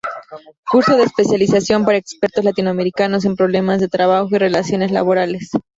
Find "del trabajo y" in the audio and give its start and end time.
3.79-4.39